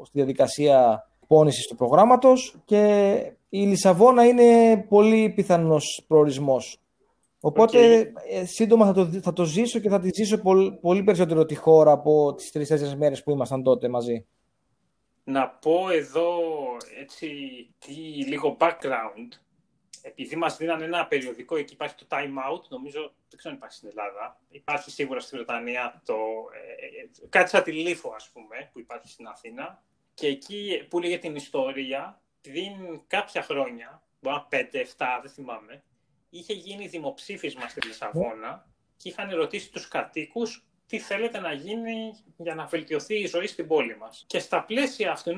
[0.05, 3.15] στη διαδικασία πόνησης του προγράμματος και
[3.49, 6.81] η Λισαβόνα είναι πολύ πιθανός προορισμός.
[7.41, 7.99] Οπότε
[8.31, 11.55] ε, σύντομα θα το, θα το ζήσω και θα τη ζήσω πολύ, πολύ περισσότερο τη
[11.55, 14.27] χώρα από τις τρεις-τέσσερις μέρες που ήμασταν τότε μαζί.
[15.31, 16.39] Να πω εδώ
[16.99, 17.29] έτσι
[17.79, 17.93] τι,
[18.27, 19.29] λίγο background.
[20.03, 23.77] Επειδή μας δίνανε ένα περιοδικό, εκεί υπάρχει το Time Out, νομίζω, δεν ξέρω αν υπάρχει
[23.77, 24.41] στην Ελλάδα.
[24.49, 26.15] Υπάρχει σίγουρα στη Βρετανία το,
[26.55, 29.83] ε, ε κάτι σαν τη Λίφο, ας πούμε, που υπάρχει στην Αθήνα.
[30.15, 35.83] Και εκεί που λέγε την ιστορία, πριν κάποια χρόνια, μπορεί να 5-7, δεν θυμάμαι,
[36.31, 38.67] είχε γίνει δημοψήφισμα στη Λισαβόνα
[38.97, 43.67] και είχαν ρωτήσει τους κατοίκους τι θέλετε να γίνει για να βελτιωθεί η ζωή στην
[43.67, 44.25] πόλη μας.
[44.27, 45.31] Και στα πλαίσια αυτού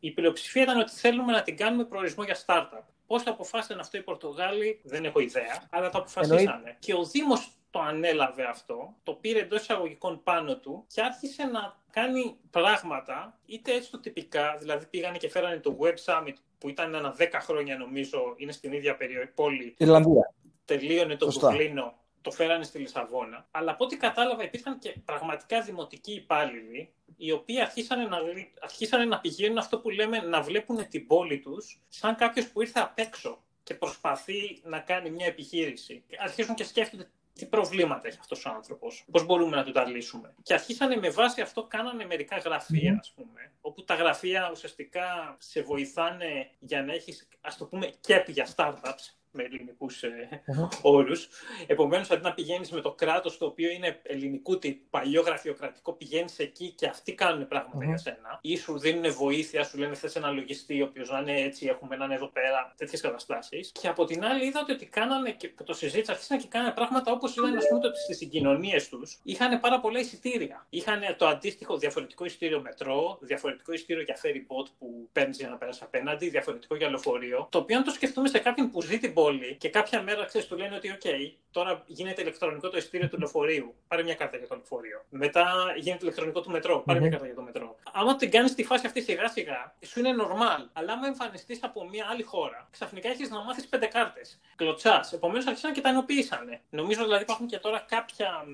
[0.00, 2.82] η πλειοψηφία ήταν ότι θέλουμε να την κάνουμε προορισμό για startup.
[3.06, 6.76] Πώς το αποφάσισαν αυτό οι Πορτογάλοι, δεν έχω ιδέα, αλλά το αποφασίσανε.
[6.78, 11.76] Και ο Δήμος το ανέλαβε αυτό, το πήρε εντός εισαγωγικών πάνω του και άρχισε να
[11.90, 16.94] κάνει πράγματα, είτε έτσι το τυπικά, δηλαδή πήγανε και φέρανε το Web Summit που ήταν
[16.94, 19.74] ένα 10 χρόνια νομίζω, είναι στην ίδια περιοχή, πόλη.
[19.78, 20.34] Ιρλανδία.
[20.64, 23.48] Τελείωνε το Δουβλίνο, το φέρανε στη Λισαβόνα.
[23.50, 28.18] Αλλά από ό,τι κατάλαβα υπήρχαν και πραγματικά δημοτικοί υπάλληλοι, οι οποίοι αρχίσανε να,
[28.60, 32.80] αρχίσανε να πηγαίνουν αυτό που λέμε να βλέπουν την πόλη τους σαν κάποιος που ήρθε
[32.80, 36.04] απ' έξω και προσπαθεί να κάνει μια επιχείρηση.
[36.18, 40.34] Αρχίζουν και σκέφτονται τι προβλήματα έχει αυτός ο άνθρωπος, πώς μπορούμε να του τα λύσουμε.
[40.42, 45.62] Και αρχίσανε με βάση αυτό, κάνανε μερικά γραφεία, ας πούμε, όπου τα γραφεία ουσιαστικά σε
[45.62, 50.68] βοηθάνε για να έχεις, ας το πούμε, κέπ για startups, με ελληνικούς uh-huh.
[50.82, 51.28] όρους.
[51.66, 56.38] Επομένως, αντί να πηγαίνεις με το κράτος το οποίο είναι ελληνικού τύπου, παλιό γραφειοκρατικό, πηγαίνεις
[56.38, 58.38] εκεί και αυτοί κάνουν πράγματα για σένα.
[58.42, 61.94] Ή σου δίνουν βοήθεια, σου λένε θες ένα λογιστή, ο οποίος να είναι έτσι, έχουμε
[61.94, 63.72] έναν εδώ πέρα, τέτοιες καταστάσεις.
[63.80, 67.36] Και από την άλλη, είδατε ότι κάνανε και το συζήτησα, αρχίσαν και κάνανε πράγματα όπως
[67.36, 70.66] είδαν, ας πούμε, ότι στις συγκοινωνίες τους είχαν πάρα πολλά εισιτήρια.
[70.68, 75.56] Είχαν το αντίστοιχο διαφορετικό εισιτήριο μετρό, διαφορετικό εισιτήριο για ferry boat που παίρνεις για να
[75.56, 77.48] περάσεις απέναντι, διαφορετικό για λεωφορείο.
[77.50, 79.27] Το οποίο, αν το σκεφτούμε σε κάποιον που ζει την πόλη,
[79.58, 81.08] και κάποια μέρα ξέρεις, του λένε ότι, OK,
[81.50, 83.74] τώρα γίνεται ηλεκτρονικό το εισιτήριο του λεωφορείου.
[83.88, 85.04] Πάρε μια κάρτα για το λεωφορείο.
[85.08, 86.82] Μετά γίνεται ηλεκτρονικό του μετρό.
[86.86, 87.76] Πάρε μια κάρτα για το μετρό.
[87.92, 90.68] Άμα την κάνεις στη φάση αυτή σιγά σιγά, σου είναι normal.
[90.72, 94.40] Αλλά άμα εμφανιστείς από μια άλλη χώρα, ξαφνικά έχεις να μάθεις πέντε κάρτες.
[94.56, 95.12] Κλωτσάς.
[95.12, 96.60] Επομένως αρχίσαν και τα ενοποιήσανε.
[96.70, 98.44] Νομίζω δηλαδή υπάρχουν και τώρα κάποια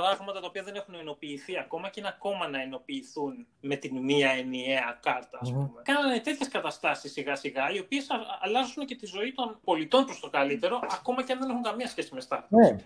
[0.00, 4.30] πράγματα τα οποία δεν έχουν ενοποιηθεί ακόμα και είναι ακόμα να ενοποιηθούν με την μία
[4.30, 5.70] ενιαία κάρτα, ας πούμε.
[5.76, 5.82] Mm.
[5.82, 8.06] Κάνανε τέτοιες καταστάσεις σιγά σιγά, οι οποίες
[8.40, 11.88] αλλάζουν και τη ζωή των πολιτών προς το καλύτερο, ακόμα και αν δεν έχουν καμία
[11.88, 12.48] σχέση με startups.
[12.48, 12.76] Ναι.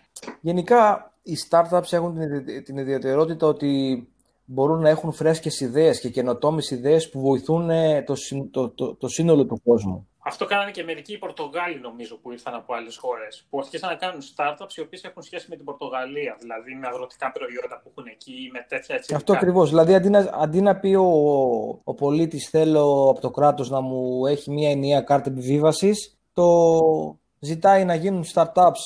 [0.41, 2.19] Γενικά, οι startups έχουν
[2.65, 4.09] την ιδιαιτερότητα ότι
[4.53, 8.15] μπορούν να έχουν φρέσκες ιδέες και καινοτόμες ιδέες που βοηθούν ε, το,
[8.51, 10.09] το, το, το σύνολο του κόσμου.
[10.23, 13.47] Αυτό κάνανε και μερικοί Πορτογάλοι, νομίζω, που ήρθαν από άλλες χώρες.
[13.51, 16.37] Που αρχίσαν να κάνουν startups οι οποίες έχουν σχέση με την Πορτογαλία.
[16.41, 19.15] Δηλαδή με αγροτικά προϊόντα που έχουν εκεί, με τέτοια έτσι.
[19.15, 19.69] Αυτό ακριβώς.
[19.69, 21.09] Δηλαδή αντί να, αντί να πει ο,
[21.85, 26.47] ο πολίτης, θέλω από το κράτος να μου έχει μια ενιαία κάρτα επιβίβασης, το
[27.39, 28.83] ζητάει να γίνουν startups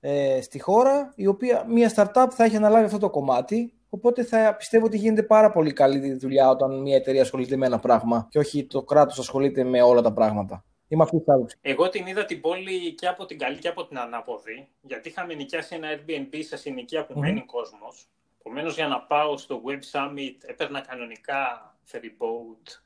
[0.00, 4.54] ε, στη χώρα, η οποία μια startup θα έχει αναλάβει αυτό το κομμάτι Οπότε θα
[4.54, 8.38] πιστεύω ότι γίνεται πάρα πολύ καλή δουλειά όταν μια εταιρεία ασχολείται με ένα πράγμα και
[8.38, 10.64] όχι το κράτος ασχολείται με όλα τα πράγματα.
[10.88, 11.58] Είμαι αυτής της άποψης.
[11.62, 15.34] Εγώ την είδα την πόλη και από την καλή και από την ανάποδη, γιατί είχαμε
[15.34, 17.20] νοικιάσει ένα Airbnb σε συνοικία που mm-hmm.
[17.20, 18.08] μένει κόσμος.
[18.38, 22.80] Επομένως, για να πάω στο Web Summit, έπαιρνα κανονικά ferry boat,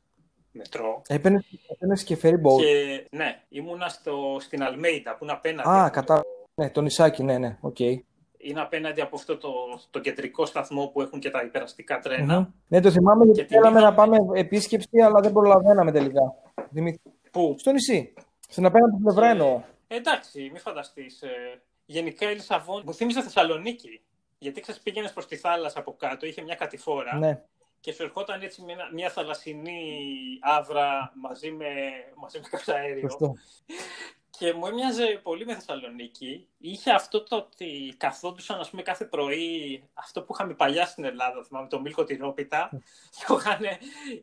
[0.53, 1.03] μετρό.
[1.09, 1.45] Έπαιρνε
[2.05, 2.61] και ferry boat.
[2.61, 5.69] Και, ναι, ήμουνα στο, στην Αλμέιντα που είναι απέναντι.
[5.69, 6.17] Α, κατά.
[6.17, 6.23] Το...
[6.55, 7.77] Ναι, το νησάκι, ναι, ναι, OK.
[7.79, 7.97] Okay
[8.42, 9.52] είναι απέναντι από αυτό το,
[9.90, 12.48] το κεντρικό σταθμό που έχουν και τα υπεραστικά τρένα.
[12.48, 12.52] Mm-hmm.
[12.68, 16.35] Ναι, το θυμάμαι γιατί θέλαμε να πάμε επίσκεψη, αλλά δεν προλαβαίναμε τελικά.
[17.31, 18.14] Πού; Στο νησί.
[18.48, 19.62] Στην απέναντι πλευρά εννοώ.
[19.88, 21.22] εντάξει, μη φανταστείς.
[21.22, 24.00] Ε, γενικά η Λισαβόνη μου θύμιζε Θεσσαλονίκη.
[24.38, 27.18] Γιατί ξέρεις, πήγαινες προς τη θάλασσα από κάτω, είχε μια κατηφόρα.
[27.18, 27.42] Ναι.
[27.81, 29.81] Και σου ερχόταν έτσι μια, μια θαλασσινή
[30.40, 31.66] άβρα μαζί με,
[32.16, 33.09] μαζί με καυσαέριο.
[34.42, 36.48] Και μου έμοιαζε πολύ με Θεσσαλονίκη.
[36.59, 41.44] Είχε αυτό το ότι καθόντουσαν, ας πούμε, κάθε πρωί αυτό που είχαμε παλιά στην Ελλάδα,
[41.44, 42.70] θυμάμαι, το μίλκο τυρόπιτα.
[43.11, 43.61] Και είχαν,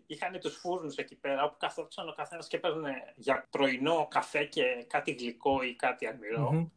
[0.08, 4.63] είχαν τους φούρνους εκεί πέρα, όπου καθόντουσαν ο καθένας και έπαιρνε για πρωινό καφέ και
[4.88, 6.08] κάτι γλυκό ή κάτι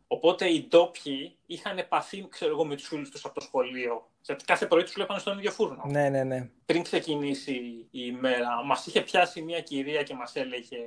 [0.07, 4.11] Οπότε οι ντόπιοι είχαν επαφή, ξέρω εγώ, με τους φίλους τους από το σχολείο.
[4.23, 5.83] Γιατί κάθε πρωί τους βλέπανε στον ίδιο φούρνο.
[5.87, 6.51] Ναι, ναι, ναι.
[6.67, 7.53] Πριν ξεκινήσει
[7.91, 10.79] η ημέρα, μας είχε πιάσει μια κυρία και μας έλεγε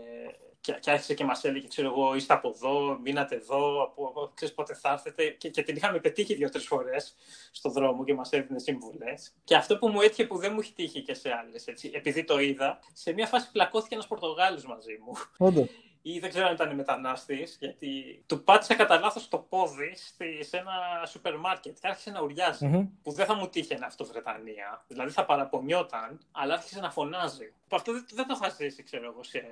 [0.65, 4.53] και, και άρχισε και μας έλεγε, ξέρω εγώ, είστε από εδώ, μείνατε εδώ, από, ξέρεις
[4.53, 5.29] πότε θα έρθετε.
[5.29, 7.15] Και, και την είχαμε πετύχει δύο-τρεις φορές
[7.51, 9.13] στον δρόμο και μας έδινε σύμβουλε.
[9.43, 12.39] Και αυτό που μου έτυχε που δεν μου έχει τύχει και σε άλλες, επειδή το
[12.39, 15.13] είδα, σε μια φάση πλακώθηκε ένας Πορτογάλος μαζί μου.
[15.37, 15.67] Όντως.
[16.07, 19.93] Ή δεν ξέρω αν ήταν μετανάστη, γιατί του πάτησε κατά λάθος το πόδι
[20.39, 24.83] σε ένα σούπερ μάρκετ και άρχισε να ουριαζει Που δεν θα μου τύχαινε αυτό Βρετανία.
[24.87, 27.53] Δηλαδή θα παραπονιόταν, αλλά άρχισε να φωνάζει.
[27.69, 29.43] Αυτό δεν, δεν το είχα ζήσει, ξέρω εγώ, σε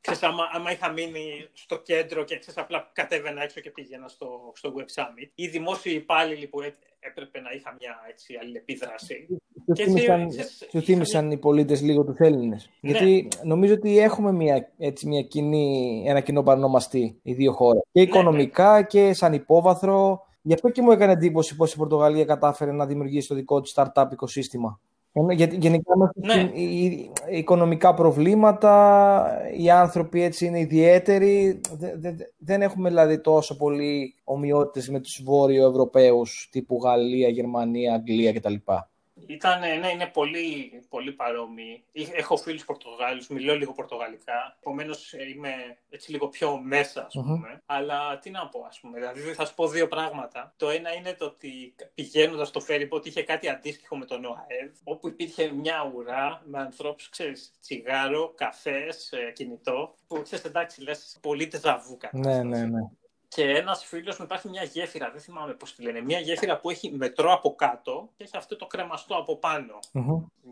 [0.00, 4.52] Ξέρεις, άμα, άμα είχα μείνει στο κέντρο και ξέρεις, απλά κατέβαινα έξω και πήγαινα στο,
[4.54, 6.60] στο Web Summit, οι δημόσιοι υπάλληλοι που
[7.00, 9.26] έπρεπε να είχα μια έτσι, αλληλεπίδραση.
[10.70, 12.70] Σου θύμισαν οι πολίτες λίγο τους Έλληνες.
[12.80, 12.90] Ναι.
[12.90, 17.82] Γιατί νομίζω ότι έχουμε μια, έτσι, μια κοινή, ένα κοινό παρονομαστή οι δύο χώρες.
[17.92, 18.82] Και ναι, οικονομικά ναι.
[18.82, 20.24] και σαν υπόβαθρο.
[20.42, 23.74] Γι' αυτό και μου έκανε εντύπωση πώ η Πορτογαλία κατάφερε να δημιουργήσει το δικό της
[23.76, 24.80] startup οικοσύστημα.
[25.58, 26.50] Γενικά ναι.
[26.54, 31.60] οι οικονομικά προβλήματα, οι άνθρωποι έτσι είναι ιδιαίτεροι.
[32.38, 38.54] Δεν έχουμε δηλαδή τόσο πολύ ομοιότητες με τους Βόρειο Ευρωπαίους τύπου Γαλλία, Γερμανία, Αγγλία κτλ.
[39.26, 41.84] Ήταν, ναι, είναι πολύ, πολύ παρόμοιοι.
[42.12, 47.62] Έχω φίλους Πορτογάλους, μιλώ λίγο Πορτογαλικά, επομένως ε, είμαι έτσι λίγο πιο μέσα, ας πούμε.
[47.66, 50.54] Αλλά τι να πω, ας πούμε, δηλαδή θα σου πω δύο πράγματα.
[50.56, 55.08] Το ένα είναι το ότι πηγαίνοντας στο ότι είχε κάτι αντίστοιχο με τον ΟΑΕΔ, όπου
[55.08, 61.46] υπήρχε μια ουρά με ανθρώπους, ξέρεις, τσιγάρο, καφές, ε, κινητό, που ξέρεις, εντάξει, λες, πολύ
[61.46, 62.10] τεζαβούκα.
[62.12, 62.80] Ναι, ναι, ναι.
[63.34, 66.00] Και ένας φίλος μου υπάρχει μια γέφυρα, δεν θυμάμαι πώς τη λένε.
[66.00, 69.38] Μια γέφυρα που έχει μετρό από κάτω και έχει αυτό το κρεμαστό από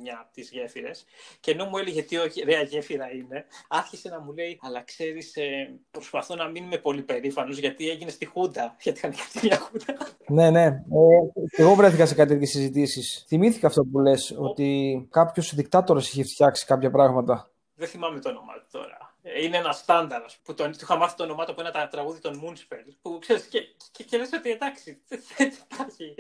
[0.03, 1.05] Μια από τις γέφυρες.
[1.41, 5.79] Και ενώ μου έλεγε τι ωραία γέφυρα είναι, άρχισε να μου λέει, Αλλά ξέρεις, ε,
[5.91, 8.77] προσπαθώ να μην είμαι πολύ περήφανος γιατί έγινε στη Χούντα.
[8.83, 9.97] Γιατί είχαν κάνει μια Χούντα.
[10.29, 10.65] ναι, ναι.
[10.65, 13.25] Ε, εγώ βρέθηκα σε κάτι τέτοιες συζητήσεις.
[13.29, 17.51] Θυμήθηκα αυτό που λες, ότι κάποιος δικτάτορας είχε φτιάξει κάποια πράγματα.
[17.75, 19.09] Δεν θυμάμαι το όνομα τώρα
[19.43, 22.43] είναι ένα στάνταρ που τον, του είχα μάθει το όνομά του από ένα τραγούδι των
[22.45, 22.95] Moonspell.
[23.03, 23.61] Που ξέρεις και,
[23.93, 25.03] και, και λες ότι εντάξει,
[25.37, 26.15] δεν υπάρχει.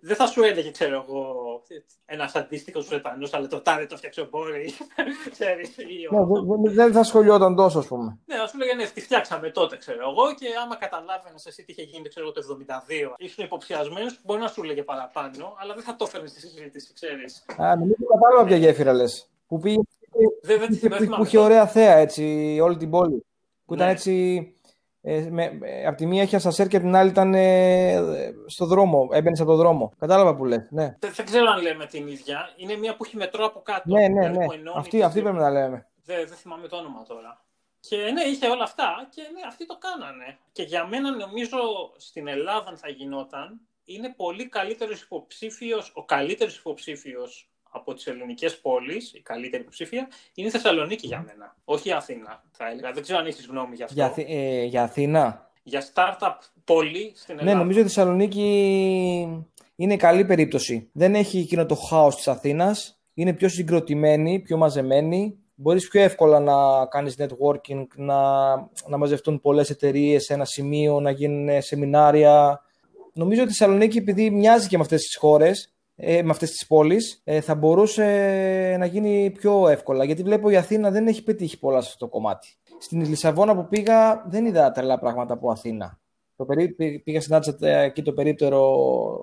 [0.00, 1.34] Δεν θα σου έλεγε, ξέρω εγώ,
[2.04, 4.74] ένας αντίστοιχος Βρετανός, αλλά το τάδε το φτιάξε ο Μπόρι.
[6.62, 8.18] Ναι, δεν θα σχολιόταν τόσο, ας πούμε.
[8.24, 11.82] Ναι, ας σου λέγανε, τη φτιάξαμε τότε, ξέρω εγώ, και άμα καταλάβαινες εσύ τι είχε
[11.82, 12.40] γίνει, ξέρω το
[13.08, 16.92] 72, ήσουν υποψιασμένος, μπορεί να σου έλεγε παραπάνω, αλλά δεν θα το έφερνες στη συζήτηση,
[16.92, 17.44] ξέρεις.
[17.56, 19.30] Α, νομίζω κατάλαβα ποια γέφυρα λες.
[19.46, 19.80] Που πήγε
[20.42, 23.24] δεν, δεν, δεν που είχε ωραία θέα έτσι, όλη την πόλη.
[23.64, 23.92] Που ήταν ναι.
[23.92, 24.50] έτσι.
[25.08, 28.00] Ε, με, ε, από τη μία είχε ασασέρ και την άλλη ήταν ε,
[28.46, 29.08] στο δρόμο.
[29.12, 29.92] Έμπαινε από το δρόμο.
[29.98, 30.68] Κατάλαβα που λες.
[30.70, 30.96] Ναι.
[30.98, 32.50] Δεν, δεν ξέρω αν λέμε την ίδια.
[32.56, 33.82] Είναι μία που έχει μετρό από κάτω.
[33.84, 34.44] Ναι, ναι, ναι.
[34.76, 35.86] Αυτή, αυτή πρέπει να λέμε.
[36.04, 37.44] Δεν, δεν θυμάμαι το όνομα τώρα.
[37.80, 40.38] Και ναι, είχε όλα αυτά και ναι, αυτοί το κάνανε.
[40.52, 41.58] Και για μένα νομίζω
[41.96, 48.60] στην Ελλάδα αν θα γινόταν, είναι πολύ καλύτερος υποψήφιος, ο καλύτερος υποψήφιος από τις ελληνικές
[48.60, 51.56] πόλεις, η καλύτερη υποψήφια, είναι η Θεσσαλονίκη για μένα.
[51.64, 52.92] Όχι η Αθήνα, θα έλεγα.
[52.92, 53.94] Δεν ξέρω αν έχεις γνώμη γι' αυτό.
[53.94, 57.56] Για, ε, για Αθήνα; Για startup πόλη στην ναι, Ελλάδα.
[57.56, 60.90] Ναι, νομίζω ότι η Θεσσαλονίκη είναι καλή περίπτωση.
[60.92, 63.00] Δεν έχει εκείνο το χάος της Αθήνας.
[63.14, 65.38] Είναι πιο συγκροτημένη, πιο μαζεμένη.
[65.54, 68.50] Μπορείς πιο εύκολα να κάνεις networking, να,
[68.88, 72.60] να μαζευτούν πολλές εταιρείες σε ένα σημείο, να γίνουν σεμινάρια.
[73.12, 76.66] Νομίζω ότι η Θεσσαλονίκη, επειδή μοιάζει και με αυτές τις χώρες, ε, με αυτές τις
[76.66, 78.04] πόλεις ε, θα μπορούσε
[78.78, 82.10] να γίνει πιο εύκολα γιατί βλέπω η Αθήνα δεν έχει πετύχει πολλά σε αυτό το
[82.10, 82.56] κομμάτι.
[82.78, 85.98] Στην Λισαβόνα που πήγα δεν είδα τρελά πράγματα από Αθήνα.
[86.36, 86.68] Το περί...
[87.04, 88.60] Πήγα συνάντησα εκεί το περίπτερο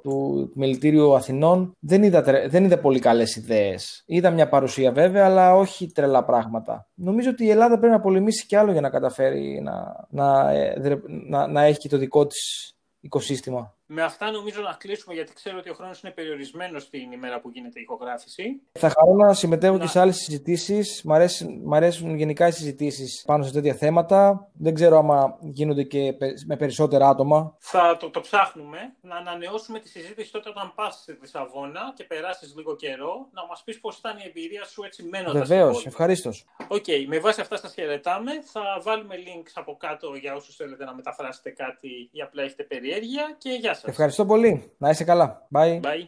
[0.03, 1.75] του Μιλητήριου Αθηνών.
[1.79, 4.03] Δεν είδα, δεν είδα πολύ καλές ιδέες.
[4.05, 6.87] Είδα μια παρουσία βέβαια, αλλά όχι τρελά πράγματα.
[6.93, 11.01] Νομίζω ότι η Ελλάδα πρέπει να πολεμήσει κι άλλο για να καταφέρει να, να, ε,
[11.29, 13.75] να, να έχει το δικό της οικοσύστημα.
[13.85, 17.49] Με αυτά νομίζω να κλείσουμε γιατί ξέρω ότι ο χρόνος είναι περιορισμένος την ημέρα που
[17.49, 18.61] γίνεται η ηχογράφηση.
[18.71, 21.01] Θα χαρώ να συμμετέχω και σε άλλες συζητήσεις.
[21.03, 24.49] Μ' αρέσουν, μ αρέσουν γενικά οι συζητήσεις πάνω σε τέτοια θέματα.
[24.53, 26.13] Δεν ξέρω άμα γίνονται και
[26.45, 27.55] με περισσότερα άτομα.
[27.59, 28.95] Θα το, το ψάχνουμε.
[29.01, 33.27] Να ανανεώσουμε τη συζήτηση τότε όταν πας στη Λισαβόνα και περάσεις λίγο καιρό.
[33.31, 35.47] Να μας πεις πώς ήταν η εμπειρία σου έτσι μένοντας.
[35.47, 36.45] Βεβαίως, ευχαρίστως.
[36.67, 38.31] OK, okay, με βάση αυτά σας χαιρετάμε.
[38.43, 43.35] Θα βάλουμε links από κάτω για όσους θέλετε να μεταφράσετε κάτι ή απλά έχετε περιέργεια
[43.37, 43.89] και γεια σας.
[43.89, 44.71] Ευχαριστώ πολύ.
[44.77, 45.47] Να είσαι καλά.
[45.55, 45.79] Bye.
[45.79, 46.01] Bye.